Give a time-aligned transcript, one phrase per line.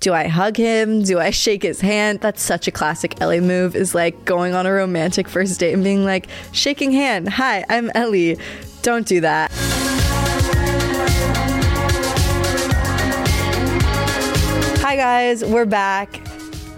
[0.00, 1.02] Do I hug him?
[1.02, 2.20] Do I shake his hand?
[2.20, 5.82] That's such a classic Ellie move is like going on a romantic first date and
[5.82, 7.28] being like, shaking hand.
[7.28, 8.38] Hi, I'm Ellie.
[8.82, 9.50] Don't do that.
[14.80, 15.44] Hi, guys.
[15.44, 16.20] We're back.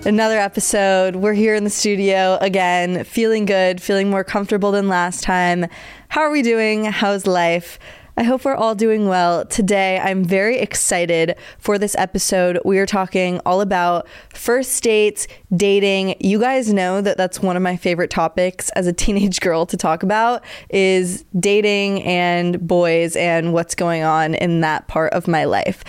[0.06, 1.16] Another episode.
[1.16, 5.66] We're here in the studio again, feeling good, feeling more comfortable than last time.
[6.08, 6.86] How are we doing?
[6.86, 7.78] How's life?
[8.16, 9.44] I hope we're all doing well.
[9.46, 12.58] Today, I'm very excited for this episode.
[12.64, 16.16] We are talking all about first dates, dating.
[16.18, 19.76] You guys know that that's one of my favorite topics as a teenage girl to
[19.76, 25.44] talk about is dating and boys and what's going on in that part of my
[25.44, 25.84] life.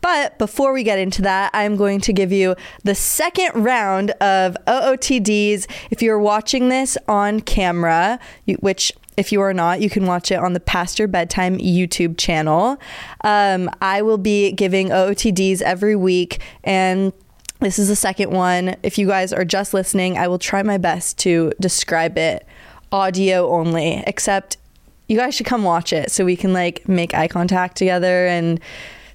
[0.00, 4.56] But before we get into that, I'm going to give you the second round of
[4.66, 5.66] OOTDs.
[5.90, 8.18] If you're watching this on camera,
[8.60, 12.18] which if you are not, you can watch it on the Past Your Bedtime YouTube
[12.18, 12.78] channel.
[13.22, 17.12] Um, I will be giving OOTDs every week and
[17.60, 18.76] this is the second one.
[18.82, 22.46] If you guys are just listening, I will try my best to describe it
[22.92, 24.58] audio only, except
[25.08, 28.60] you guys should come watch it so we can like make eye contact together and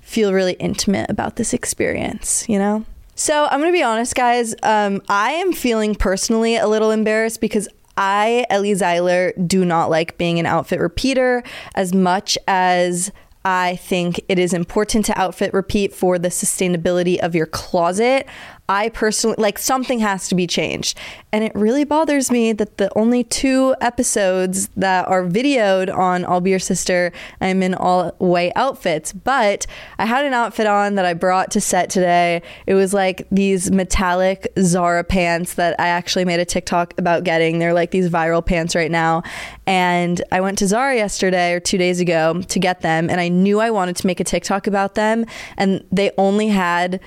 [0.01, 2.83] feel really intimate about this experience, you know?
[3.15, 4.55] So I'm gonna be honest, guys.
[4.63, 10.17] Um, I am feeling personally a little embarrassed because I, Ellie Zeiler, do not like
[10.17, 11.43] being an outfit repeater
[11.75, 13.11] as much as
[13.43, 18.27] I think it is important to outfit repeat for the sustainability of your closet.
[18.71, 20.97] I personally like something has to be changed.
[21.33, 26.39] And it really bothers me that the only two episodes that are videoed on I'll
[26.39, 27.11] Be Your Sister,
[27.41, 29.11] I'm in all white outfits.
[29.11, 29.67] But
[29.99, 32.43] I had an outfit on that I brought to set today.
[32.65, 37.59] It was like these metallic Zara pants that I actually made a TikTok about getting.
[37.59, 39.21] They're like these viral pants right now.
[39.67, 43.09] And I went to Zara yesterday or two days ago to get them.
[43.09, 45.25] And I knew I wanted to make a TikTok about them.
[45.57, 47.01] And they only had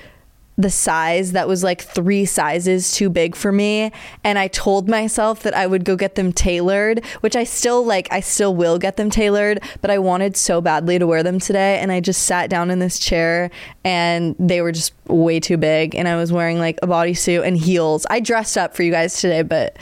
[0.56, 3.90] the size that was like three sizes too big for me.
[4.22, 8.08] And I told myself that I would go get them tailored which I still like
[8.12, 11.78] I still will get them tailored but I wanted so badly to wear them today.
[11.78, 13.50] And I just sat down in this chair
[13.84, 15.94] and they were just way too big.
[15.94, 18.06] And I was wearing like a bodysuit and heels.
[18.08, 19.76] I dressed up for you guys today but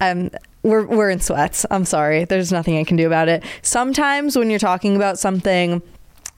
[0.00, 0.30] um
[0.62, 1.64] we're we're in sweats.
[1.70, 2.24] I'm sorry.
[2.24, 3.44] There's nothing I can do about it.
[3.62, 5.80] Sometimes when you're talking about something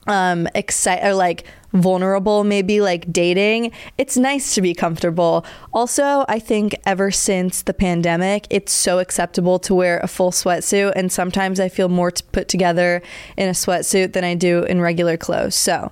[0.09, 5.45] um excite or like vulnerable maybe like dating it's nice to be comfortable.
[5.71, 10.91] Also i think ever since the pandemic it's so acceptable to wear a full sweatsuit
[10.95, 13.01] and sometimes i feel more put together
[13.37, 15.55] in a sweatsuit than i do in regular clothes.
[15.55, 15.91] So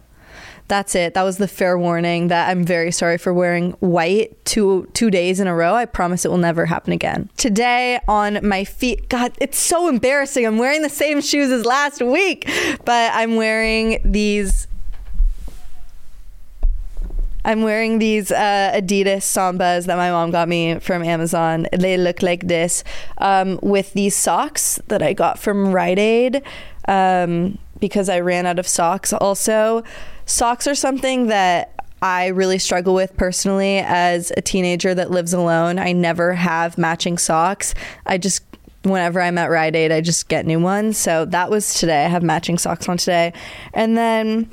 [0.68, 1.14] that's it.
[1.14, 5.40] That was the fair warning that I'm very sorry for wearing white two two days
[5.40, 5.74] in a row.
[5.74, 7.30] I promise it will never happen again.
[7.38, 10.46] Today on my feet, God, it's so embarrassing.
[10.46, 12.50] I'm wearing the same shoes as last week,
[12.86, 14.68] but I'm wearing these
[17.46, 21.66] I'm wearing these uh, Adidas Sambas that my mom got me from Amazon.
[21.72, 22.84] They look like this
[23.20, 26.44] um, with these socks that I got from Rite Aid
[26.90, 29.14] um, because I ran out of socks.
[29.14, 29.86] Also,
[30.28, 35.80] socks are something that I really struggle with personally as a teenager that lives alone.
[35.80, 37.74] I never have matching socks.
[38.06, 38.44] I just
[38.84, 40.98] whenever I'm at Rite Aid, I just get new ones.
[40.98, 42.06] So that was today.
[42.06, 43.34] I have matching socks on today.
[43.74, 44.50] And then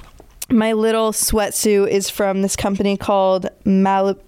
[0.51, 4.21] my little sweatsuit is from this company called Malib-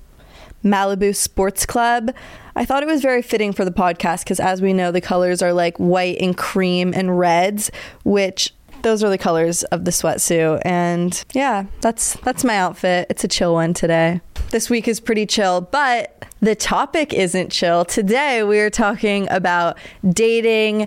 [0.65, 2.15] Malibu Sports Club.
[2.55, 5.43] I thought it was very fitting for the podcast because, as we know, the colors
[5.43, 7.71] are like white and cream and reds,
[8.05, 8.53] which
[8.87, 10.63] those are the colors of the sweatsuit.
[10.65, 13.09] And yeah, that's that's my outfit.
[13.11, 14.21] It's a chill one today.
[14.53, 17.85] This week is pretty chill, but the topic isn't chill.
[17.85, 19.77] Today we are talking about
[20.09, 20.87] dating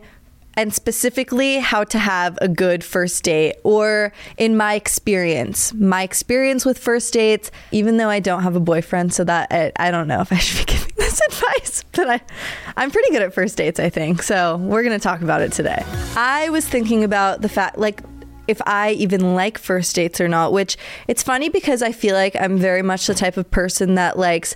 [0.55, 6.65] and specifically how to have a good first date, or in my experience, my experience
[6.65, 10.07] with first dates, even though I don't have a boyfriend, so that I, I don't
[10.07, 12.21] know if I should be giving this advice, but I,
[12.77, 14.21] I'm pretty good at first dates, I think.
[14.23, 15.83] So we're going to talk about it today.
[16.15, 18.01] I was thinking about the fact, like,
[18.47, 20.75] if I even like first dates or not, which
[21.07, 24.55] it's funny because I feel like I'm very much the type of person that likes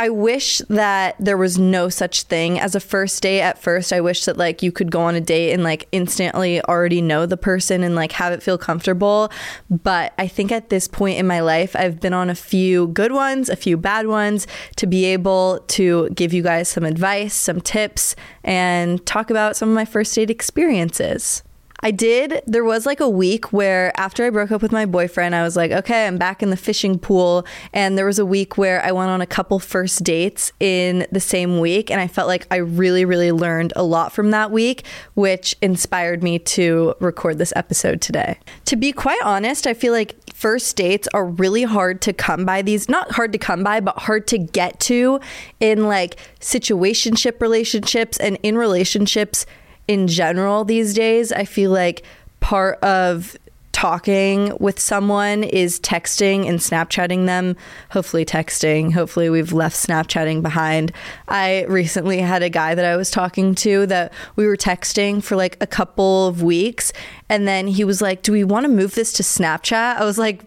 [0.00, 3.92] I wish that there was no such thing as a first date at first.
[3.92, 7.26] I wish that like you could go on a date and like instantly already know
[7.26, 9.32] the person and like have it feel comfortable.
[9.68, 13.10] But I think at this point in my life, I've been on a few good
[13.10, 14.46] ones, a few bad ones
[14.76, 18.14] to be able to give you guys some advice, some tips,
[18.44, 21.42] and talk about some of my first date experiences.
[21.80, 22.42] I did.
[22.46, 25.56] There was like a week where after I broke up with my boyfriend, I was
[25.56, 27.46] like, okay, I'm back in the fishing pool.
[27.72, 31.20] And there was a week where I went on a couple first dates in the
[31.20, 31.88] same week.
[31.88, 34.84] And I felt like I really, really learned a lot from that week,
[35.14, 38.40] which inspired me to record this episode today.
[38.64, 42.60] To be quite honest, I feel like first dates are really hard to come by
[42.60, 45.20] these, not hard to come by, but hard to get to
[45.60, 49.46] in like situationship relationships and in relationships
[49.88, 52.04] in general these days, I feel like
[52.40, 53.36] part of
[53.72, 57.56] talking with someone is texting and Snapchatting them.
[57.90, 58.92] Hopefully, texting.
[58.92, 60.92] Hopefully, we've left Snapchatting behind.
[61.28, 65.36] I recently had a guy that I was talking to that we were texting for
[65.36, 66.92] like a couple of weeks.
[67.28, 69.96] And then he was like, Do we want to move this to Snapchat?
[69.96, 70.44] I was like,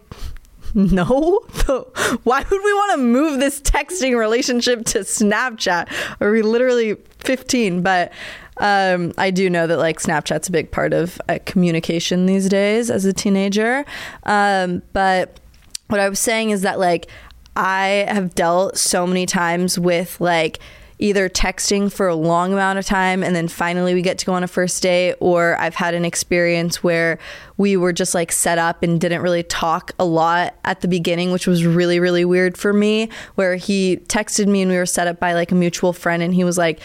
[0.74, 1.40] no.
[2.24, 5.88] Why would we want to move this texting relationship to Snapchat?
[6.20, 7.82] Are we literally 15?
[7.82, 8.12] But
[8.58, 12.90] um, I do know that like Snapchat's a big part of uh, communication these days
[12.90, 13.84] as a teenager.
[14.24, 15.40] Um, but
[15.88, 17.08] what I was saying is that like
[17.56, 20.58] I have dealt so many times with like
[20.98, 24.32] either texting for a long amount of time and then finally we get to go
[24.34, 27.18] on a first date or I've had an experience where
[27.56, 31.32] we were just like set up and didn't really talk a lot at the beginning
[31.32, 35.08] which was really really weird for me where he texted me and we were set
[35.08, 36.78] up by like a mutual friend and he was like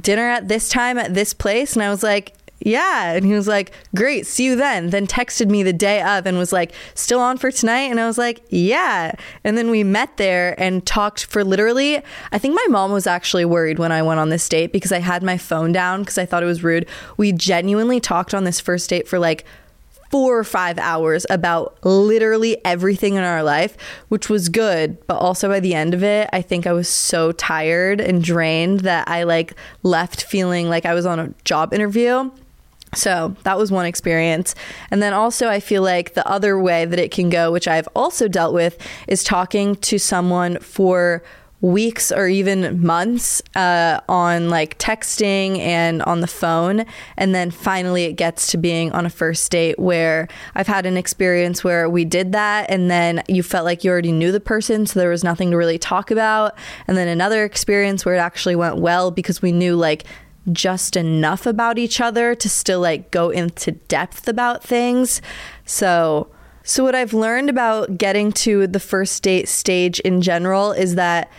[0.00, 1.74] dinner at this time at this place?
[1.74, 3.12] And I was like, yeah.
[3.12, 4.90] And he was like, great, see you then.
[4.90, 7.90] Then texted me the day of and was like, still on for tonight?
[7.90, 9.12] And I was like, yeah.
[9.44, 12.02] And then we met there and talked for literally,
[12.32, 15.00] I think my mom was actually worried when I went on this date because I
[15.00, 16.88] had my phone down because I thought it was rude.
[17.16, 19.44] We genuinely talked on this first date for like
[20.10, 23.76] four or five hours about literally everything in our life,
[24.08, 25.04] which was good.
[25.06, 28.80] But also by the end of it, I think I was so tired and drained
[28.80, 32.30] that I like left feeling like I was on a job interview.
[32.94, 34.54] So that was one experience.
[34.90, 37.88] And then also, I feel like the other way that it can go, which I've
[37.94, 41.22] also dealt with, is talking to someone for
[41.62, 46.84] weeks or even months uh, on like texting and on the phone.
[47.16, 50.96] And then finally it gets to being on a first date where I've had an
[50.96, 54.86] experience where we did that and then you felt like you already knew the person.
[54.86, 56.54] So there was nothing to really talk about.
[56.86, 60.04] And then another experience where it actually went well because we knew like
[60.52, 65.22] just enough about each other to still like go into depth about things.
[65.64, 66.28] So,
[66.62, 71.30] so what I've learned about getting to the first date stage in general is that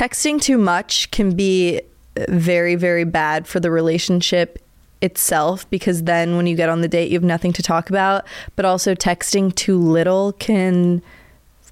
[0.00, 1.82] texting too much can be
[2.26, 4.58] very, very bad for the relationship
[5.02, 8.26] itself because then when you get on the date, you have nothing to talk about.
[8.56, 11.02] But also, texting too little can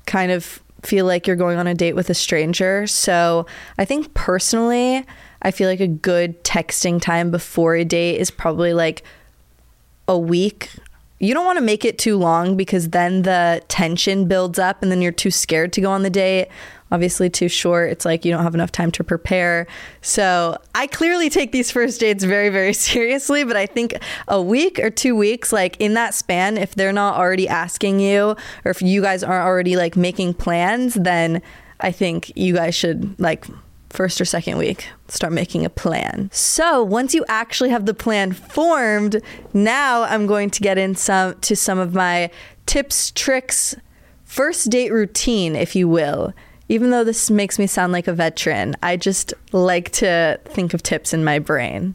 [0.05, 2.87] kind of feel like you're going on a date with a stranger.
[2.87, 3.47] So,
[3.79, 5.07] I think personally,
[5.41, 9.05] I feel like a good texting time before a date is probably like
[10.07, 10.71] a week.
[11.19, 14.93] You don't want to make it too long because then the tension builds up and
[14.93, 16.49] then you're too scared to go on the date
[16.91, 17.91] obviously too short.
[17.91, 19.67] It's like you don't have enough time to prepare.
[20.01, 23.95] So I clearly take these first dates very, very seriously, but I think
[24.27, 28.37] a week or two weeks, like in that span, if they're not already asking you
[28.65, 31.43] or if you guys aren't already like making plans, then
[31.81, 33.47] I think you guys should like
[33.91, 36.29] first or second week start making a plan.
[36.33, 39.23] So, once you actually have the plan formed,
[39.55, 42.31] now I'm going to get in some to some of my
[42.67, 43.75] tips, tricks,
[44.25, 46.35] first date routine, if you will
[46.69, 50.83] even though this makes me sound like a veteran, I just like to think of
[50.83, 51.95] tips in my brain.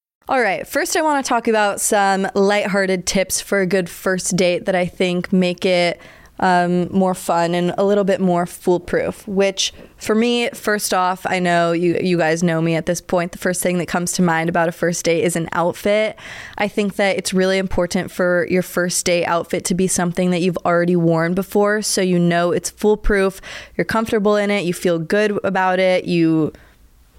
[0.31, 4.37] All right, first I want to talk about some lighthearted tips for a good first
[4.37, 5.99] date that I think make it
[6.39, 9.27] um, more fun and a little bit more foolproof.
[9.27, 13.33] Which, for me, first off, I know you you guys know me at this point.
[13.33, 16.17] The first thing that comes to mind about a first date is an outfit.
[16.57, 20.39] I think that it's really important for your first date outfit to be something that
[20.39, 23.41] you've already worn before, so you know it's foolproof.
[23.75, 24.63] You're comfortable in it.
[24.63, 26.05] You feel good about it.
[26.05, 26.53] You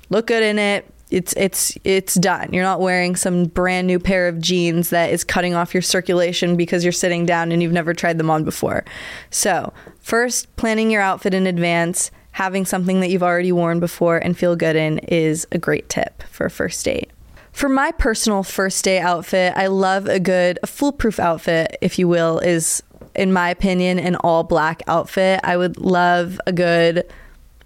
[0.09, 2.49] look good in it it's it's it's done.
[2.53, 6.57] You're not wearing some brand new pair of jeans that is cutting off your circulation
[6.57, 8.85] because you're sitting down and you've never tried them on before.
[9.31, 14.37] So, first, planning your outfit in advance, having something that you've already worn before and
[14.37, 17.11] feel good in is a great tip for a first date.
[17.53, 22.09] For my personal first day outfit, I love a good a foolproof outfit, if you
[22.09, 22.83] will, is
[23.15, 25.41] in my opinion an all black outfit.
[25.45, 27.05] I would love a good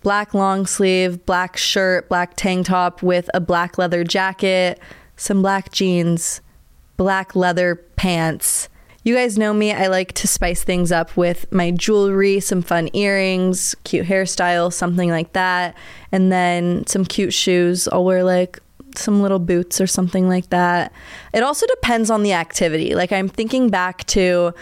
[0.02, 4.80] black long sleeve, black shirt, black tank top with a black leather jacket,
[5.16, 6.40] some black jeans,
[6.96, 8.68] black leather pants.
[9.04, 12.90] You guys know me, I like to spice things up with my jewelry, some fun
[12.92, 15.76] earrings, cute hairstyle, something like that,
[16.10, 17.86] and then some cute shoes.
[17.86, 18.58] I'll wear like
[18.96, 20.92] some little boots or something like that.
[21.32, 22.94] It also depends on the activity.
[22.94, 24.52] Like I'm thinking back to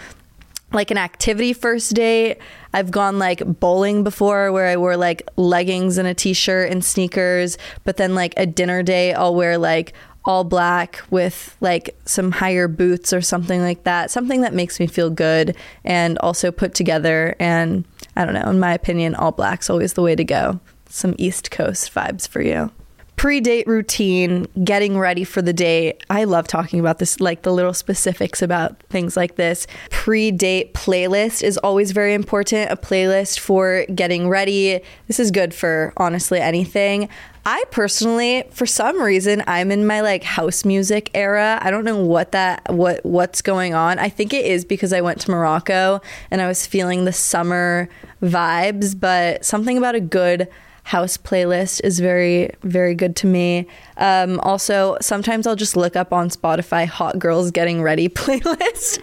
[0.71, 2.37] like an activity first date.
[2.75, 6.83] I've gone like bowling before where I wore like leggings and a t shirt and
[6.83, 9.93] sneakers, but then like a dinner day, I'll wear like
[10.25, 14.11] all black with like some higher boots or something like that.
[14.11, 15.55] Something that makes me feel good
[15.85, 17.37] and also put together.
[17.39, 17.85] And
[18.17, 20.59] I don't know, in my opinion, all black's always the way to go.
[20.89, 22.71] Some East Coast vibes for you
[23.15, 26.03] pre date routine, getting ready for the date.
[26.09, 29.67] I love talking about this, like the little specifics about things like this.
[29.89, 32.71] Pre date playlist is always very important.
[32.71, 34.81] A playlist for getting ready.
[35.07, 37.09] This is good for honestly anything.
[37.47, 41.59] I personally, for some reason, I'm in my like house music era.
[41.61, 43.99] I don't know what that what what's going on.
[43.99, 47.87] I think it is because I went to Morocco and I was feeling the summer
[48.23, 50.47] vibes, but something about a good
[50.85, 53.65] house playlist is very, very good to me.
[53.97, 58.99] Um, also, sometimes I'll just look up on Spotify Hot Girls Getting Ready playlist.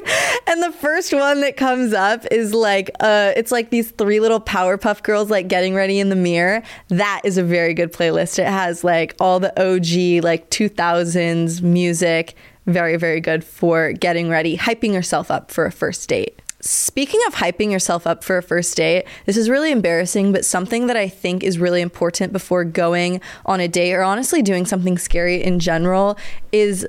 [0.47, 4.41] and the first one that comes up is like, uh, it's like these three little
[4.41, 6.63] Powerpuff Girls like getting ready in the mirror.
[6.87, 8.39] That is a very good playlist.
[8.39, 12.35] It has like all the OG, like 2000s music.
[12.67, 16.42] Very, very good for getting ready, hyping yourself up for a first date.
[16.65, 20.87] Speaking of hyping yourself up for a first date, this is really embarrassing, but something
[20.87, 24.97] that I think is really important before going on a date or honestly doing something
[24.97, 26.17] scary in general
[26.53, 26.87] is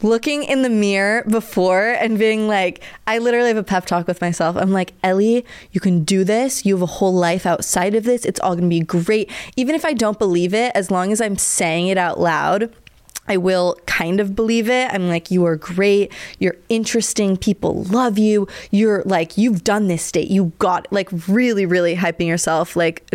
[0.00, 4.20] looking in the mirror before and being like, I literally have a pep talk with
[4.20, 4.54] myself.
[4.54, 6.64] I'm like, Ellie, you can do this.
[6.64, 8.24] You have a whole life outside of this.
[8.24, 9.28] It's all going to be great.
[9.56, 12.72] Even if I don't believe it, as long as I'm saying it out loud,
[13.26, 14.92] I will kind of believe it.
[14.92, 16.12] I'm like, you are great.
[16.38, 17.36] You're interesting.
[17.36, 18.46] People love you.
[18.70, 20.28] You're like, you've done this state.
[20.28, 23.08] You got like really, really hyping yourself like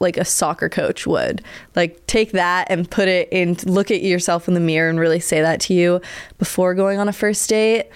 [0.00, 1.42] like a soccer coach would.
[1.74, 3.56] Like take that and put it in.
[3.64, 6.00] Look at yourself in the mirror and really say that to you
[6.38, 7.88] before going on a first date.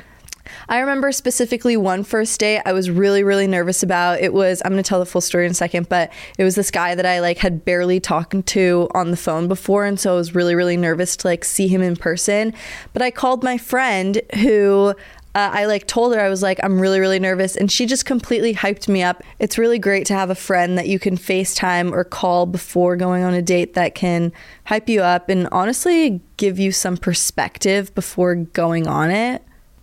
[0.69, 4.21] I remember specifically one first date I was really, really nervous about.
[4.21, 6.55] It was, I'm going to tell the full story in a second, but it was
[6.55, 9.85] this guy that I like had barely talked to on the phone before.
[9.85, 12.55] And so I was really, really nervous to like see him in person.
[12.93, 14.95] But I called my friend who
[15.35, 18.05] uh, I like told her I was like I'm really really nervous and she just
[18.05, 19.23] completely hyped me up.
[19.39, 23.23] It's really great to have a friend that you can FaceTime or call before going
[23.23, 24.33] on a date that can
[24.65, 29.43] hype you up and honestly give you some perspective before going on it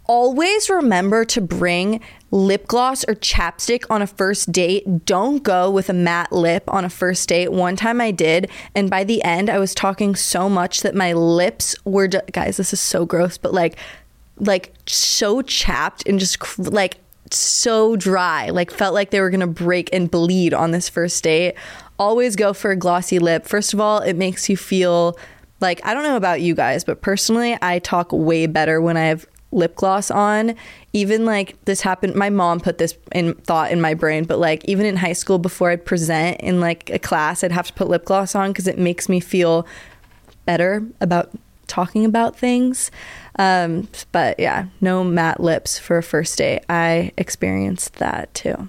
[0.09, 2.01] always remember to bring
[2.31, 5.05] lip gloss or chapstick on a first date.
[5.05, 7.51] Don't go with a matte lip on a first date.
[7.51, 11.13] One time I did, and by the end, I was talking so much that my
[11.13, 13.77] lips were, just, guys, this is so gross, but like,
[14.37, 16.97] like so chapped and just like
[17.29, 21.53] so dry, like felt like they were gonna break and bleed on this first date.
[21.99, 23.45] Always go for a glossy lip.
[23.45, 25.19] First of all, it makes you feel
[25.61, 29.05] like I don't know about you guys, but personally, I talk way better when I
[29.05, 30.55] have lip gloss on.
[30.93, 34.65] Even like this happened my mom put this in thought in my brain but like
[34.65, 37.87] even in high school before i'd present in like a class i'd have to put
[37.87, 39.67] lip gloss on because it makes me feel
[40.45, 41.29] better about
[41.67, 42.91] talking about things.
[43.37, 46.63] Um, but yeah no matte lips for a first date.
[46.67, 48.67] I experienced that too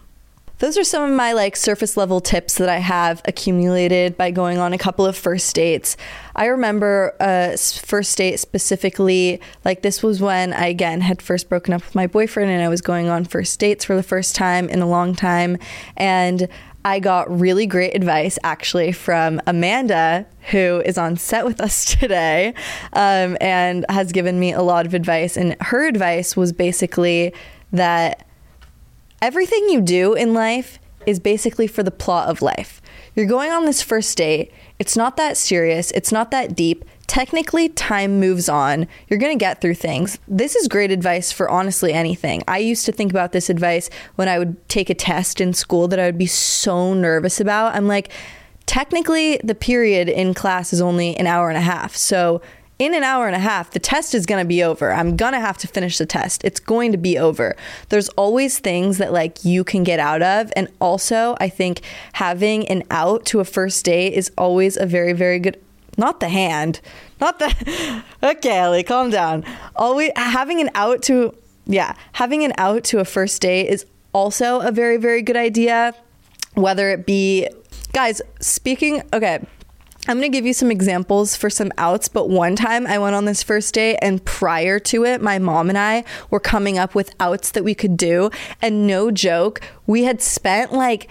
[0.61, 4.59] those are some of my like surface level tips that I have accumulated by going
[4.59, 5.97] on a couple of first dates.
[6.37, 11.73] I remember a first date specifically, like this was when I again had first broken
[11.73, 14.69] up with my boyfriend and I was going on first dates for the first time
[14.69, 15.57] in a long time.
[15.97, 16.47] And
[16.85, 22.55] I got really great advice actually from Amanda, who is on set with us today
[22.93, 25.38] um, and has given me a lot of advice.
[25.38, 27.33] And her advice was basically
[27.73, 28.26] that
[29.22, 32.80] everything you do in life is basically for the plot of life.
[33.14, 36.84] You're going on this first date, it's not that serious, it's not that deep.
[37.06, 38.86] Technically, time moves on.
[39.08, 40.18] You're going to get through things.
[40.28, 42.44] This is great advice for honestly anything.
[42.46, 45.88] I used to think about this advice when I would take a test in school
[45.88, 47.74] that I would be so nervous about.
[47.74, 48.12] I'm like,
[48.66, 51.96] technically, the period in class is only an hour and a half.
[51.96, 52.40] So,
[52.80, 54.90] in an hour and a half, the test is going to be over.
[54.90, 56.42] I'm going to have to finish the test.
[56.44, 57.54] It's going to be over.
[57.90, 60.50] There's always things that like you can get out of.
[60.56, 61.82] And also, I think
[62.14, 65.60] having an out to a first date is always a very, very good
[65.99, 66.80] not the hand,
[67.20, 68.02] not the.
[68.22, 69.44] Okay, Ellie, calm down.
[69.76, 71.34] Always having an out to,
[71.66, 73.84] yeah, having an out to a first date is
[74.14, 75.94] also a very, very good idea.
[76.54, 77.49] Whether it be,
[77.92, 79.44] guys, speaking, okay,
[80.11, 83.14] I'm going to give you some examples for some outs, but one time I went
[83.14, 86.97] on this first date and prior to it, my mom and I were coming up
[86.97, 88.33] with outs that we could do.
[88.61, 91.11] And no joke, we had spent like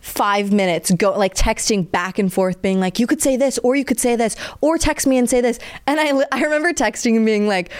[0.00, 3.76] five minutes go like texting back and forth being like you could say this or
[3.76, 7.16] you could say this or text me and say this and i i remember texting
[7.16, 7.70] and being like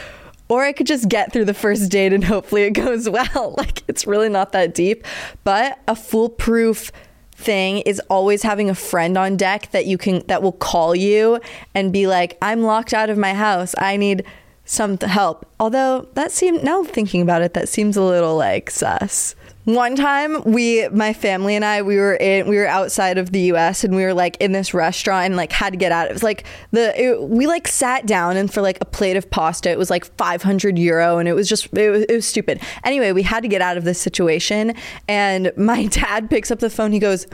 [0.50, 3.54] or I could just get through the first date and hopefully it goes well.
[3.56, 5.06] Like it's really not that deep,
[5.44, 6.90] but a foolproof
[7.40, 11.40] thing is always having a friend on deck that you can that will call you
[11.74, 13.74] and be like, "I'm locked out of my house.
[13.78, 14.24] I need
[14.70, 19.34] some help." Although that seemed now thinking about it, that seems a little like sus.
[19.64, 23.40] One time, we, my family and I, we were in, we were outside of the
[23.40, 23.84] U.S.
[23.84, 26.08] and we were like in this restaurant and like had to get out.
[26.08, 29.30] It was like the it, we like sat down and for like a plate of
[29.30, 32.60] pasta, it was like 500 euro and it was just it was, it was stupid.
[32.84, 34.74] Anyway, we had to get out of this situation
[35.06, 36.90] and my dad picks up the phone.
[36.90, 37.26] He goes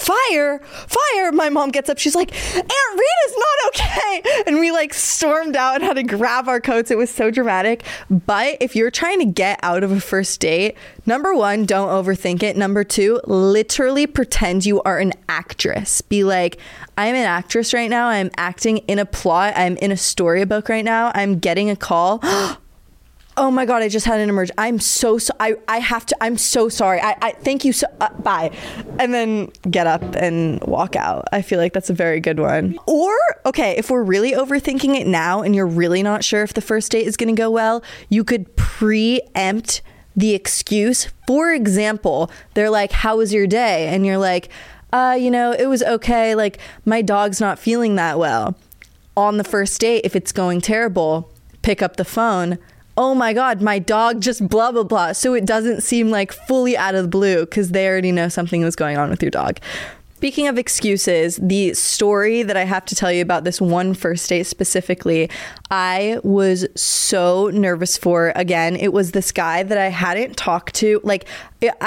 [0.00, 1.32] fire, fire.
[1.32, 1.98] My mom gets up.
[1.98, 4.22] She's like, Aunt Rita's not okay.
[4.46, 6.90] And we like stormed out and had to grab our coats.
[6.90, 7.84] It was so dramatic.
[8.08, 10.76] But if you're trying to get out of a first date,
[11.06, 12.56] number one, don't overthink it.
[12.56, 16.00] Number two, literally pretend you are an actress.
[16.00, 16.58] Be like,
[16.96, 18.08] I'm an actress right now.
[18.08, 19.52] I'm acting in a plot.
[19.56, 21.12] I'm in a storybook right now.
[21.14, 22.20] I'm getting a call.
[23.40, 26.14] oh my god i just had an emergency i'm so, so i i have to
[26.20, 27.00] i'm so sorry.
[27.00, 28.50] I, I thank you so uh, bye.
[28.98, 31.26] And then get up and walk out.
[31.32, 32.78] I feel like that's a very good one.
[32.86, 36.60] Or okay if we're really overthinking it now and you're really not sure if the
[36.60, 39.80] first date is going to go well you could preempt
[40.14, 41.08] the excuse.
[41.26, 43.88] For example they're like how was your day?
[43.88, 44.50] And you're like
[44.92, 46.34] uh you know it was okay.
[46.34, 48.54] Like my dog's not feeling that well.
[49.16, 52.58] On the first date if it's going terrible pick up the phone
[53.00, 55.12] oh my God, my dog just blah, blah, blah.
[55.12, 58.62] So it doesn't seem like fully out of the blue because they already know something
[58.62, 59.58] was going on with your dog.
[60.16, 64.28] Speaking of excuses, the story that I have to tell you about this one first
[64.28, 65.30] date specifically,
[65.70, 68.34] I was so nervous for.
[68.36, 71.00] Again, it was this guy that I hadn't talked to.
[71.02, 71.26] Like,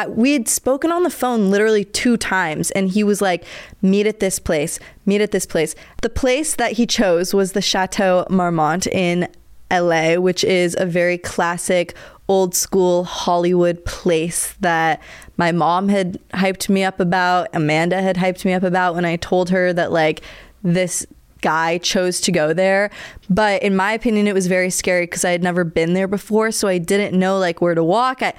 [0.08, 3.46] we had spoken on the phone literally two times, and he was like,
[3.84, 5.76] meet at this place, meet at this place.
[6.02, 9.28] The place that he chose was the Chateau Marmont in
[9.74, 11.96] LA, which is a very classic
[12.28, 15.02] old school Hollywood place that
[15.38, 19.18] my mom had hyped me up about, Amanda had hyped me up about when I
[19.18, 20.22] told her that like
[20.64, 21.06] this
[21.42, 22.90] guy chose to go there.
[23.30, 26.52] But in my opinion, it was very scary because I had never been there before,
[26.52, 28.22] so I didn't know like where to walk.
[28.22, 28.34] I,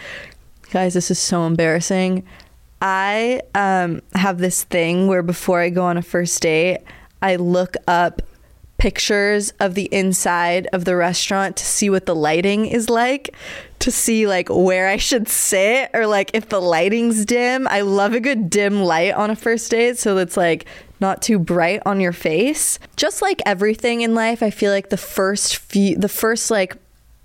[0.71, 2.25] guys, this is so embarrassing.
[2.81, 6.79] I um, have this thing where before I go on a first date,
[7.23, 8.23] I look up
[8.85, 13.35] pictures of the inside of the restaurant to see what the lighting is like,
[13.79, 17.67] to see like where I should sit or like if the lighting's dim.
[17.67, 20.67] I love a good dim light on a first date so it's like
[21.01, 22.79] not too bright on your face.
[22.95, 26.77] Just like everything in life, I feel like the first few the first like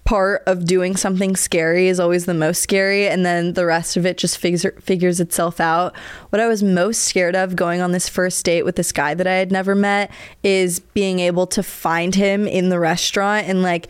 [0.09, 4.07] part of doing something scary is always the most scary and then the rest of
[4.07, 5.95] it just figures figures itself out.
[6.31, 9.27] What I was most scared of going on this first date with this guy that
[9.27, 10.09] I had never met
[10.41, 13.87] is being able to find him in the restaurant and like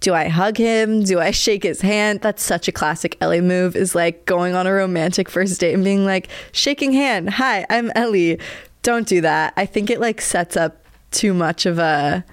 [0.00, 1.02] do I hug him?
[1.02, 2.22] Do I shake his hand?
[2.22, 5.84] That's such a classic Ellie move is like going on a romantic first date and
[5.84, 7.28] being like shaking hand.
[7.34, 8.38] Hi, I'm Ellie.
[8.82, 9.52] Don't do that.
[9.58, 12.24] I think it like sets up too much of a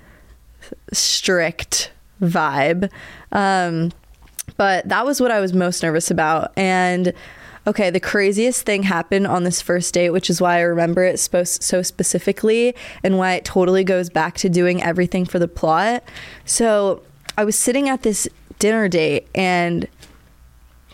[0.93, 2.89] strict vibe.
[3.31, 3.91] Um,
[4.55, 6.51] but that was what I was most nervous about.
[6.57, 7.13] And
[7.67, 11.19] okay, the craziest thing happened on this first date, which is why I remember it
[11.19, 16.03] so, so specifically and why it totally goes back to doing everything for the plot.
[16.45, 17.03] So
[17.37, 18.27] I was sitting at this
[18.59, 19.87] dinner date and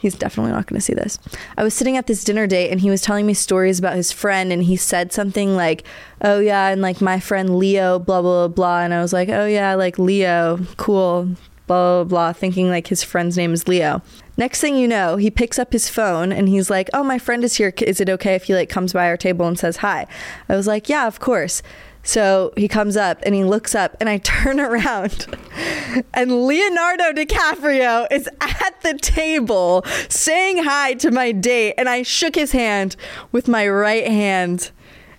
[0.04, 1.18] He's definitely not going to see this.
[1.58, 4.12] I was sitting at this dinner date and he was telling me stories about his
[4.12, 5.86] friend and he said something like,
[6.22, 9.46] "Oh yeah, and like my friend Leo, blah blah blah." And I was like, "Oh
[9.46, 11.30] yeah, like Leo, cool."
[11.68, 14.02] Blah, blah, blah, thinking like his friend's name is Leo.
[14.38, 17.44] Next thing you know, he picks up his phone and he's like, Oh, my friend
[17.44, 17.74] is here.
[17.82, 20.08] Is it okay if he like comes by our table and says hi?
[20.50, 21.62] I was like, Yeah, of course.
[22.04, 25.26] So he comes up and he looks up, and I turn around,
[26.14, 31.76] and Leonardo DiCaprio is at the table saying hi to my date.
[31.78, 32.96] And I shook his hand
[33.32, 34.72] with my right hand,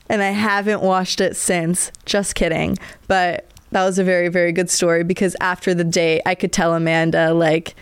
[0.09, 1.90] and I haven't washed it since.
[2.04, 2.78] Just kidding.
[3.09, 6.74] But that was a very, very good story because after the date, I could tell
[6.74, 7.74] Amanda, like,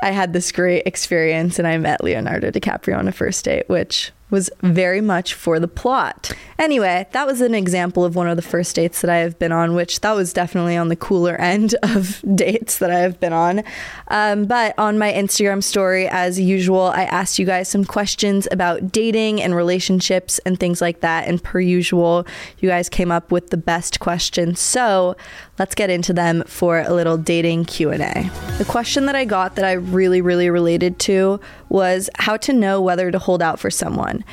[0.00, 4.12] I had this great experience and I met Leonardo DiCaprio on a first date, which
[4.30, 6.32] was very much for the plot.
[6.58, 9.52] Anyway, that was an example of one of the first dates that I have been
[9.52, 13.32] on, which that was definitely on the cooler end of dates that I have been
[13.32, 13.62] on.
[14.08, 18.92] Um, but on my Instagram story, as usual, I asked you guys some questions about
[18.92, 21.28] dating and relationships and things like that.
[21.28, 22.26] And per usual,
[22.58, 24.60] you guys came up with the best questions.
[24.60, 25.16] So
[25.58, 28.30] let's get into them for a little dating Q&A.
[28.58, 32.80] The question that I got that I really, really related to was how to know
[32.80, 34.24] whether to hold out for someone.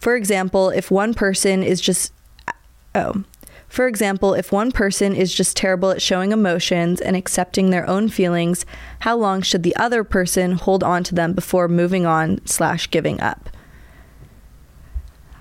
[0.00, 2.12] For example, if one person is just
[2.46, 2.52] uh,
[2.94, 3.24] oh,
[3.68, 8.08] for example, if one person is just terrible at showing emotions and accepting their own
[8.08, 8.64] feelings,
[9.00, 13.20] how long should the other person hold on to them before moving on slash giving
[13.20, 13.50] up?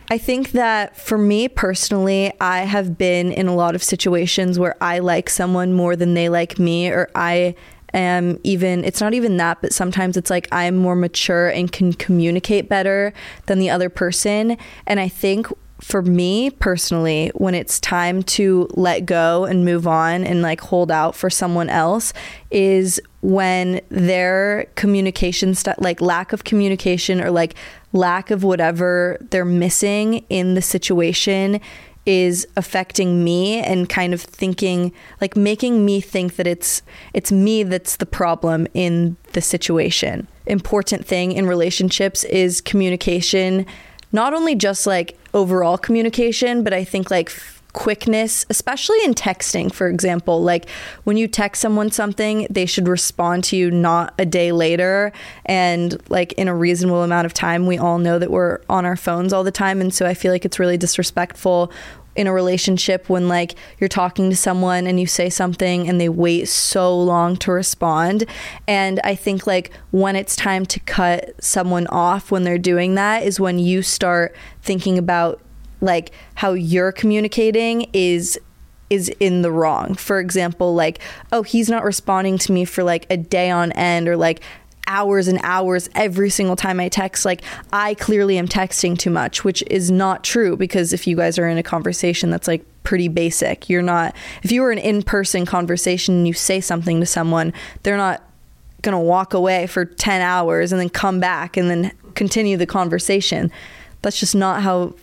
[0.10, 4.76] I think that for me personally, I have been in a lot of situations where
[4.82, 7.56] I like someone more than they like me, or I
[7.94, 11.94] am even, it's not even that, but sometimes it's like I'm more mature and can
[11.94, 13.14] communicate better
[13.48, 14.58] than the other person.
[14.86, 15.48] And I think
[15.82, 20.90] for me personally, when it's time to let go and move on and like hold
[20.92, 22.14] out for someone else,
[22.50, 27.56] is when their communication st- like lack of communication or like
[27.96, 31.60] lack of whatever they're missing in the situation
[32.06, 37.64] is affecting me and kind of thinking like making me think that it's it's me
[37.64, 40.28] that's the problem in the situation.
[40.46, 43.66] Important thing in relationships is communication,
[44.12, 47.32] not only just like overall communication, but I think like
[47.76, 50.42] quickness, especially in texting, for example.
[50.42, 50.70] Like
[51.04, 55.12] when you text someone something, they should respond to you not a day later
[55.46, 57.68] and like in a reasonable amount of time.
[57.68, 59.82] We all know that we're on our phones all the time.
[59.82, 61.70] And so I feel like it's really disrespectful
[62.16, 66.08] in a relationship when like you're talking to someone and you say something and they
[66.08, 68.26] wait so long to respond
[68.70, 73.24] and i think like when it's time to cut someone off when they're doing that
[73.24, 75.42] is when you start thinking about
[75.82, 78.40] like how you're communicating is
[78.90, 79.96] is in the wrong.
[79.96, 81.00] For example, like,
[81.32, 84.42] oh, he's not responding to me for like a day on end or like
[84.88, 87.26] hours and hours every single time I text.
[87.26, 87.42] Like,
[87.74, 91.48] I clearly am texting too much, which is not true because if you guys are
[91.48, 95.46] in a conversation that's like pretty basic, you're not, if you were an in person
[95.46, 98.22] conversation and you say something to someone, they're not
[98.82, 102.68] going to walk away for 10 hours and then come back and then continue the
[102.68, 103.52] conversation.
[104.04, 104.94] That's just not how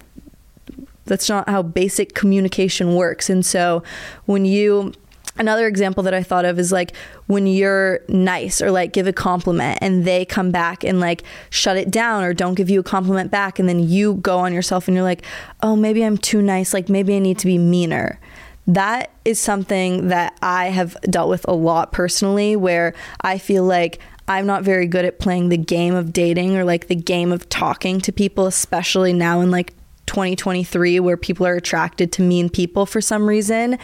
[1.04, 3.28] that's not how basic communication works.
[3.28, 3.82] And so
[4.26, 4.92] when you
[5.38, 6.94] Another example that I thought of is like
[7.26, 11.78] when you're nice or like give a compliment and they come back and like shut
[11.78, 14.88] it down or don't give you a compliment back and then you go on yourself
[14.88, 15.24] and you're like,
[15.62, 18.20] "Oh, maybe I'm too nice, like maybe I need to be meaner."
[18.66, 24.00] That is something that I have dealt with a lot personally where I feel like
[24.28, 27.48] I'm not very good at playing the game of dating or like the game of
[27.48, 29.72] talking to people, especially now in like
[30.12, 33.78] 2023 where people are attracted to mean people for some reason.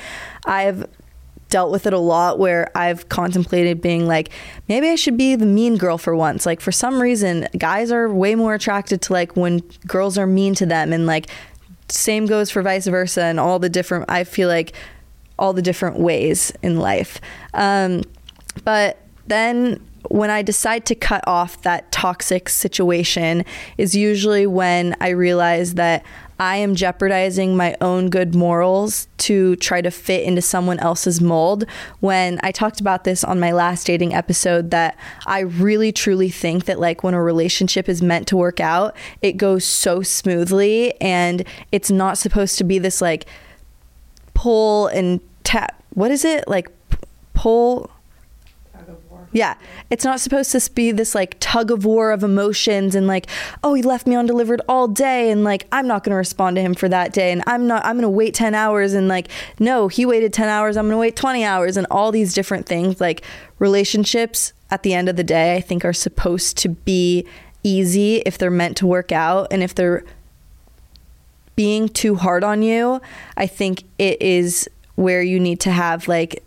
[0.45, 0.87] I've
[1.49, 4.29] dealt with it a lot where I've contemplated being like,
[4.69, 6.45] maybe I should be the mean girl for once.
[6.45, 10.55] Like, for some reason, guys are way more attracted to like when girls are mean
[10.57, 11.29] to them, and like,
[11.89, 14.75] same goes for vice versa, and all the different, I feel like,
[15.39, 17.23] all the different ways in life.
[17.55, 18.03] Um,
[18.65, 23.45] but then when I decide to cut off that toxic situation
[23.77, 26.05] is usually when I realize that
[26.41, 31.65] I am jeopardizing my own good morals to try to fit into someone else's mold.
[31.99, 36.67] When I talked about this on my last dating episode, that I really truly think
[36.67, 41.45] that, like, when a relationship is meant to work out, it goes so smoothly and
[41.73, 43.27] it's not supposed to be this, like,
[44.35, 45.83] pull and tap.
[45.95, 46.47] What is it?
[46.47, 46.69] Like,
[47.35, 47.91] pull
[49.33, 49.55] yeah.
[49.91, 53.27] It's not supposed to be this like tug of war of emotions and like,
[53.63, 56.63] oh, he left me undelivered all day and like I'm not going to respond to
[56.63, 59.29] him for that day and I'm not I'm going to wait 10 hours and like
[59.59, 62.67] no, he waited 10 hours, I'm going to wait 20 hours and all these different
[62.67, 63.23] things like
[63.59, 67.27] relationships at the end of the day, I think are supposed to be
[67.63, 69.49] easy if they're meant to work out.
[69.51, 70.05] And if they're
[71.57, 73.01] being too hard on you,
[73.37, 76.43] I think it is where you need to have like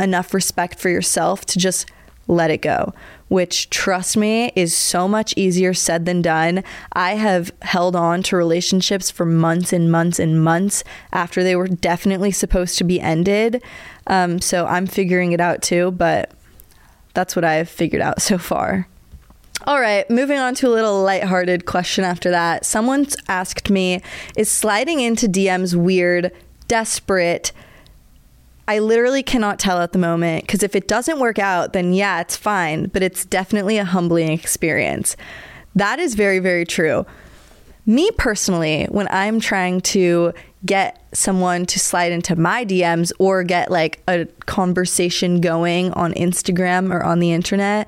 [0.00, 1.86] enough respect for yourself to just
[2.26, 2.92] let it go,
[3.28, 6.64] which trust me is so much easier said than done.
[6.92, 11.68] I have held on to relationships for months and months and months after they were
[11.68, 13.62] definitely supposed to be ended.
[14.06, 16.32] Um, so I'm figuring it out too, but
[17.14, 18.88] that's what I've figured out so far.
[19.66, 22.66] All right, moving on to a little lighthearted question after that.
[22.66, 24.02] Someone's asked me,
[24.36, 26.32] is sliding into DMs weird,
[26.68, 27.52] desperate?
[28.66, 32.20] I literally cannot tell at the moment because if it doesn't work out, then yeah,
[32.20, 35.16] it's fine, but it's definitely a humbling experience.
[35.74, 37.04] That is very, very true.
[37.86, 40.32] Me personally, when I'm trying to
[40.64, 46.90] get someone to slide into my DMs or get like a conversation going on Instagram
[46.94, 47.86] or on the internet,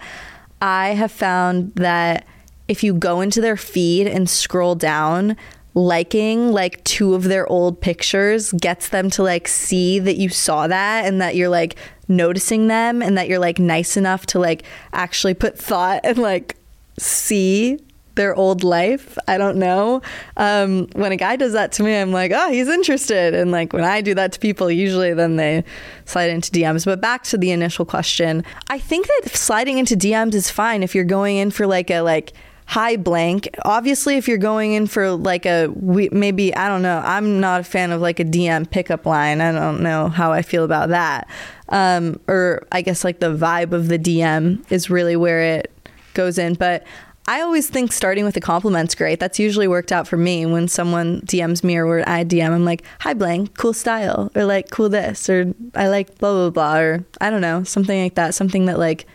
[0.61, 2.27] I have found that
[2.69, 5.37] if you go into their feed and scroll down,
[5.77, 10.67] liking like two of their old pictures gets them to like see that you saw
[10.67, 11.77] that and that you're like
[12.09, 14.63] noticing them and that you're like nice enough to like
[14.95, 16.57] actually put thought and like
[16.99, 17.79] see
[18.15, 19.19] their old life.
[19.29, 20.01] I don't know.
[20.39, 23.35] Um, when a guy does that to me, I'm like, oh, he's interested.
[23.35, 25.63] And like when I do that to people, usually then they
[26.07, 26.87] slide into DMs.
[26.87, 30.95] But back to the initial question, I think that sliding into DMs is fine if
[30.95, 32.33] you're going in for like a like
[32.67, 33.49] hi blank.
[33.65, 37.01] Obviously, if you're going in for like a maybe I don't know.
[37.05, 39.41] I'm not a fan of like a DM pickup line.
[39.41, 41.29] I don't know how I feel about that.
[41.69, 45.73] Um, or I guess like the vibe of the DM is really where it
[46.15, 46.55] goes in.
[46.55, 46.85] But
[47.29, 49.19] I always think starting with a compliment's great.
[49.19, 52.51] That's usually worked out for me when someone DMs me or I DM.
[52.51, 56.51] I'm like, "Hi, blank, cool style," or like, "Cool this," or "I like blah blah
[56.51, 58.35] blah," or I don't know, something like that.
[58.35, 59.07] Something that like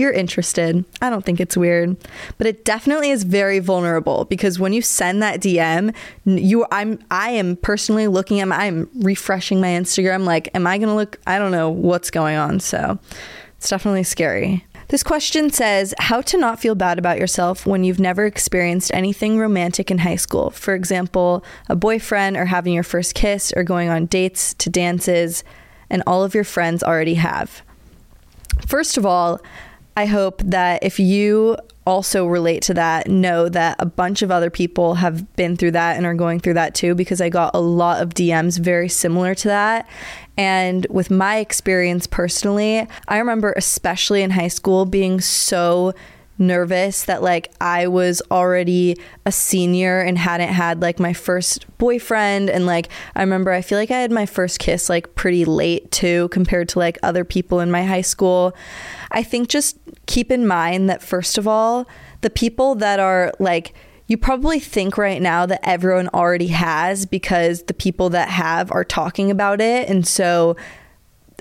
[0.00, 0.84] you're interested.
[1.00, 1.96] I don't think it's weird,
[2.38, 7.30] but it definitely is very vulnerable because when you send that DM, you I'm I
[7.30, 11.20] am personally looking at my, I'm refreshing my Instagram like am I going to look
[11.26, 12.60] I don't know what's going on.
[12.60, 12.98] So,
[13.58, 14.64] it's definitely scary.
[14.88, 19.38] This question says how to not feel bad about yourself when you've never experienced anything
[19.38, 20.50] romantic in high school.
[20.50, 25.44] For example, a boyfriend or having your first kiss or going on dates to dances,
[25.90, 27.62] and all of your friends already have.
[28.66, 29.40] First of all,
[29.96, 34.50] I hope that if you also relate to that, know that a bunch of other
[34.50, 37.60] people have been through that and are going through that too, because I got a
[37.60, 39.88] lot of DMs very similar to that.
[40.36, 45.94] And with my experience personally, I remember, especially in high school, being so
[46.40, 52.50] nervous that like I was already a senior and hadn't had like my first boyfriend
[52.50, 55.90] and like I remember I feel like I had my first kiss like pretty late
[55.92, 58.56] too compared to like other people in my high school.
[59.12, 61.86] I think just keep in mind that first of all,
[62.22, 63.74] the people that are like
[64.06, 68.82] you probably think right now that everyone already has because the people that have are
[68.82, 69.88] talking about it.
[69.88, 70.56] And so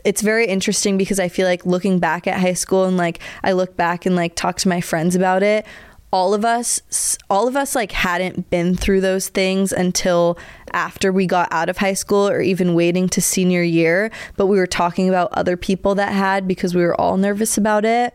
[0.09, 3.51] it's very interesting because I feel like looking back at high school and like I
[3.51, 5.67] look back and like talk to my friends about it,
[6.11, 10.35] all of us all of us like hadn't been through those things until
[10.73, 14.57] after we got out of high school or even waiting to senior year, but we
[14.57, 18.11] were talking about other people that had because we were all nervous about it.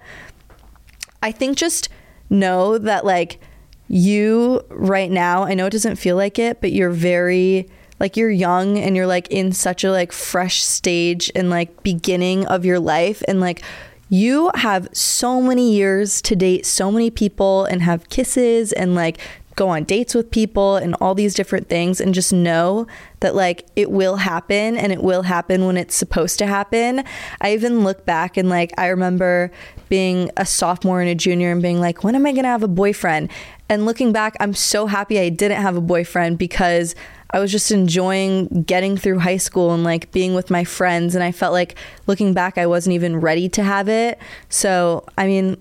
[1.22, 1.88] I think just
[2.28, 3.38] know that like
[3.87, 7.68] you right now, I know it doesn't feel like it, but you're very
[8.04, 12.44] like you're young and you're like in such a like fresh stage and like beginning
[12.48, 13.62] of your life and like
[14.10, 19.18] you have so many years to date so many people and have kisses and like
[19.56, 22.86] go on dates with people and all these different things and just know
[23.20, 27.04] that like it will happen and it will happen when it's supposed to happen.
[27.40, 29.50] I even look back and like I remember
[29.88, 32.62] being a sophomore and a junior and being like, when am I going to have
[32.62, 33.30] a boyfriend?
[33.68, 36.94] And looking back, I'm so happy I didn't have a boyfriend because
[37.30, 41.14] I was just enjoying getting through high school and like being with my friends.
[41.14, 44.18] And I felt like looking back, I wasn't even ready to have it.
[44.48, 45.56] So, I mean,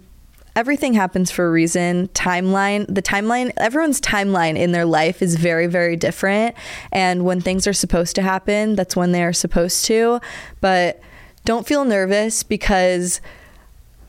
[0.56, 2.08] everything happens for a reason.
[2.10, 6.56] Timeline, the timeline, everyone's timeline in their life is very, very different.
[6.92, 10.20] And when things are supposed to happen, that's when they are supposed to.
[10.62, 11.02] But
[11.46, 13.20] don't feel nervous because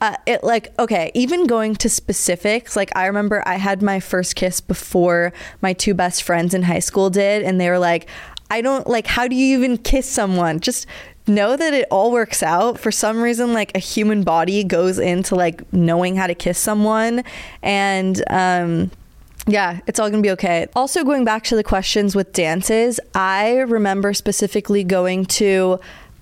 [0.01, 4.37] uh, it like okay even going to specifics like i remember i had my first
[4.37, 8.09] kiss before my two best friends in high school did and they were like
[8.51, 10.87] i don't like how do you even kiss someone just
[11.27, 15.35] know that it all works out for some reason like a human body goes into
[15.35, 17.25] like knowing how to kiss someone
[17.63, 18.91] and um
[19.47, 20.67] yeah, it's all gonna be okay.
[20.75, 25.81] Also, going back to the questions with dances, I remember specifically going to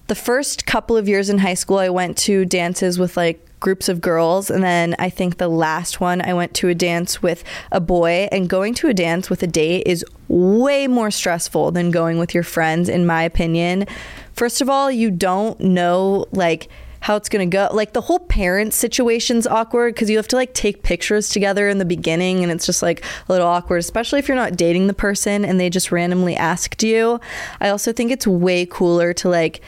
[0.08, 3.88] the first couple of years in high school, I went to dances with like groups
[3.88, 4.50] of girls.
[4.50, 8.28] And then I think the last one, I went to a dance with a boy.
[8.32, 12.34] And going to a dance with a date is way more stressful than going with
[12.34, 13.86] your friends, in my opinion.
[14.34, 16.68] First of all, you don't know, like,
[17.02, 17.68] how it's going to go.
[17.72, 21.78] Like the whole parent situation's awkward because you have to like take pictures together in
[21.78, 24.94] the beginning and it's just like a little awkward, especially if you're not dating the
[24.94, 27.20] person and they just randomly asked you.
[27.60, 29.62] I also think it's way cooler to like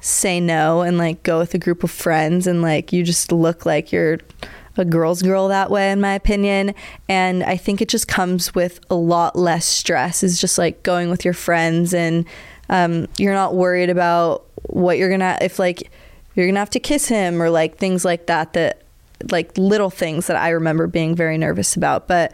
[0.00, 3.66] say no and like go with a group of friends and like you just look
[3.66, 4.18] like you're
[4.76, 6.74] a girl's girl that way in my opinion.
[7.08, 11.10] And i think it just comes with a lot less stress is just like going
[11.10, 12.26] with your friends and
[12.68, 15.90] um, you're not worried about what you're gonna if like
[16.34, 18.82] you're gonna have to kiss him or like things like that that
[19.30, 22.06] like little things that i remember being very nervous about.
[22.08, 22.32] But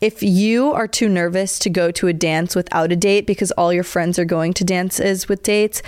[0.00, 3.72] if you are too nervous to go to a dance without a date because all
[3.72, 5.82] your friends are going to dances with dates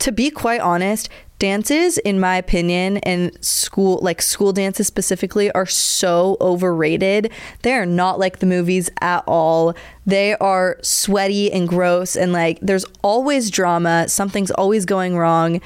[0.00, 1.08] to be quite honest,
[1.38, 7.30] dances in my opinion and school like school dances specifically are so overrated.
[7.62, 9.74] They are not like the movies at all.
[10.06, 14.08] They are sweaty and gross and like there's always drama.
[14.08, 15.60] Something's always going wrong.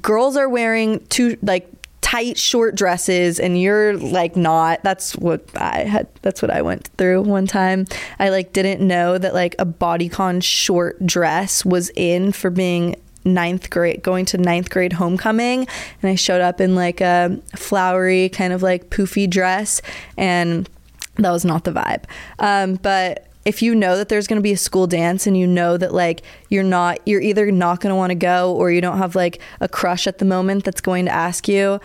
[0.00, 1.68] Girls are wearing too like
[2.00, 4.82] tight short dresses and you're like not.
[4.82, 7.86] That's what i had that's what i went through one time.
[8.18, 13.70] I like didn't know that like a bodycon short dress was in for being ninth
[13.70, 15.60] grade going to ninth grade homecoming
[16.02, 19.80] and i showed up in like a flowery kind of like poofy dress
[20.16, 20.68] and
[21.16, 22.04] that was not the vibe.
[22.38, 25.46] Um, but if you know that there's going to be a school dance and you
[25.46, 28.80] know that like you're not you're either not going to want to go or you
[28.80, 31.80] don't have like a crush at the moment that's going to ask you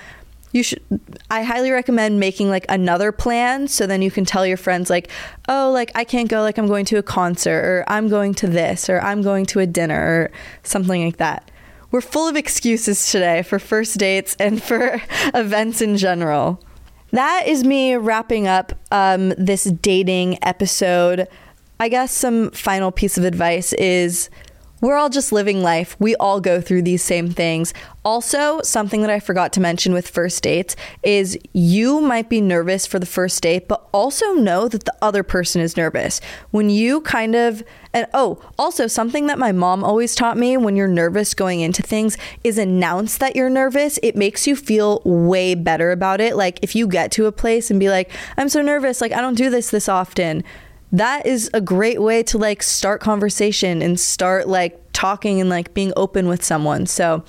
[0.58, 0.82] you should
[1.30, 5.10] i highly recommend making like another plan so then you can tell your friends like
[5.48, 8.48] oh like i can't go like i'm going to a concert or i'm going to
[8.48, 10.32] this or i'm going to a dinner or
[10.64, 11.50] something like that.
[11.92, 15.02] We're full of excuses today for first dates and for
[15.34, 16.62] events in general.
[17.12, 21.28] That is me wrapping up um, this dating episode.
[21.80, 24.30] I guess some final piece of advice is
[24.82, 25.96] we're all just living life.
[26.00, 27.74] We all go through these same things.
[28.06, 32.86] Also, something that I forgot to mention with first dates is you might be nervous
[32.86, 36.22] for the first date, but also know that the other person is nervous.
[36.52, 37.64] When you kind of,
[37.94, 41.82] and oh, also something that my mom always taught me when you're nervous going into
[41.82, 44.00] things is announce that you're nervous.
[44.04, 46.36] It makes you feel way better about it.
[46.36, 49.22] Like if you get to a place and be like, I'm so nervous, like I
[49.22, 50.44] don't do this this often
[50.92, 55.74] that is a great way to like start conversation and start like talking and like
[55.74, 56.86] being open with someone.
[56.86, 57.24] So,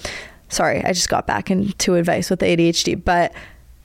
[0.48, 3.32] sorry, I just got back into advice with ADHD, but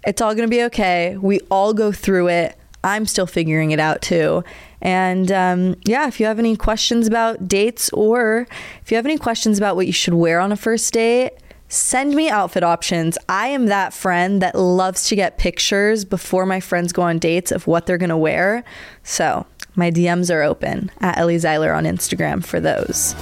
[0.05, 1.17] it's all going to be okay.
[1.17, 2.57] We all go through it.
[2.83, 4.43] I'm still figuring it out too.
[4.81, 8.45] And um, yeah, if you have any questions about dates or
[8.81, 11.31] if you have any questions about what you should wear on a first date,
[11.69, 13.17] send me outfit options.
[13.29, 17.51] I am that friend that loves to get pictures before my friends go on dates
[17.51, 18.65] of what they're going to wear.
[19.03, 23.15] So my DMs are open at Ellie Zeiler on Instagram for those.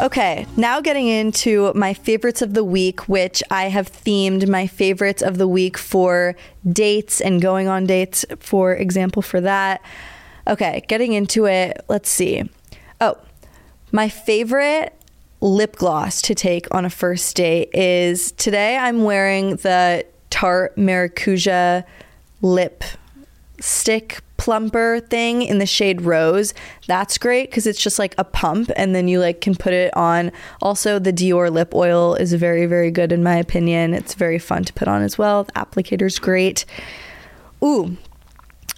[0.00, 5.22] Okay, now getting into my favorites of the week, which I have themed my favorites
[5.22, 6.34] of the week for
[6.68, 9.80] dates and going on dates, for example, for that.
[10.48, 12.42] Okay, getting into it, let's see.
[13.00, 13.16] Oh,
[13.92, 14.92] my favorite
[15.40, 21.84] lip gloss to take on a first date is today I'm wearing the Tarte Maracuja
[22.42, 22.82] lip
[23.60, 26.52] stick plumper thing in the shade rose
[26.86, 29.96] that's great because it's just like a pump and then you like can put it
[29.96, 30.30] on.
[30.60, 33.94] Also the dior lip oil is very very good in my opinion.
[33.94, 35.44] It's very fun to put on as well.
[35.44, 36.66] The applicator's great.
[37.62, 37.96] Ooh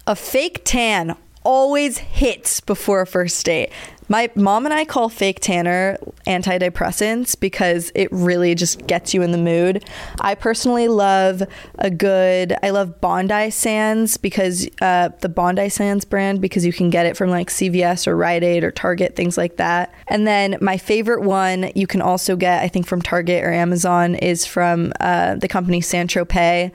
[0.07, 3.71] a fake tan always hits before a first date
[4.09, 9.31] my mom and I call fake tanner antidepressants because it really just gets you in
[9.31, 9.83] the mood.
[10.21, 11.43] I personally love
[11.79, 16.89] a good, I love Bondi Sands because uh, the Bondi Sands brand because you can
[16.89, 19.93] get it from like CVS or Rite Aid or Target, things like that.
[20.07, 24.15] And then my favorite one you can also get, I think, from Target or Amazon
[24.15, 26.71] is from uh, the company Saint Tropez.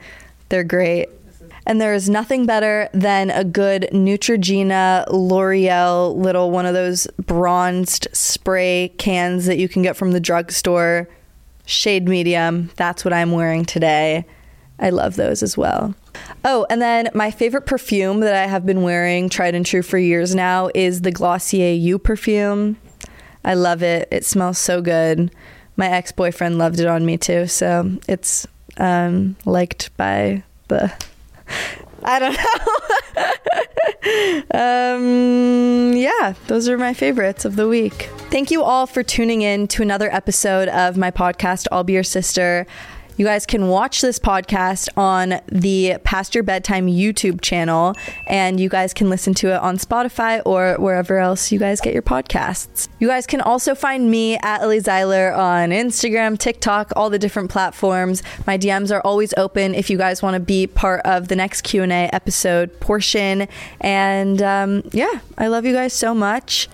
[0.49, 1.09] They're great.
[1.65, 8.07] And there is nothing better than a good Neutrogena L'Oreal little one of those bronzed
[8.11, 11.07] spray cans that you can get from the drugstore.
[11.65, 12.69] Shade medium.
[12.75, 14.25] That's what I'm wearing today.
[14.79, 15.95] I love those as well.
[16.43, 19.97] Oh, and then my favorite perfume that I have been wearing, tried and true for
[19.97, 22.77] years now, is the Glossier You perfume.
[23.45, 24.07] I love it.
[24.11, 25.33] It smells so good.
[25.77, 28.45] My ex boyfriend loved it on me too, so it's
[28.77, 30.93] um, liked by the
[32.03, 32.37] I don't
[34.53, 35.93] know.
[35.93, 38.09] um, yeah, those are my favorites of the week.
[38.29, 42.03] Thank you all for tuning in to another episode of my podcast, I'll Be Your
[42.03, 42.67] Sister.
[43.15, 47.95] You guys can watch this podcast on the Past Your Bedtime YouTube channel,
[48.25, 51.93] and you guys can listen to it on Spotify or wherever else you guys get
[51.93, 52.87] your podcasts.
[52.99, 57.51] You guys can also find me at Ellie Zeiler on Instagram, TikTok, all the different
[57.51, 58.23] platforms.
[58.47, 61.61] My DMs are always open if you guys want to be part of the next
[61.61, 63.47] Q and A episode portion.
[63.79, 66.67] And um, yeah, I love you guys so much.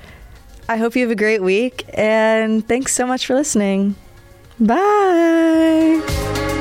[0.69, 3.95] I hope you have a great week, and thanks so much for listening.
[4.60, 6.59] Bye.